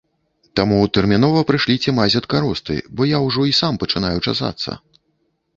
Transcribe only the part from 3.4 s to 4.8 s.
і сам пачынаю часацца.